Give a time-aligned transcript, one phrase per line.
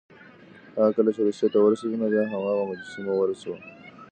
[0.77, 3.59] هغه کله چې روسيې ته ورسېد، نو بیا هم هماغه مجسمه ورسره وه.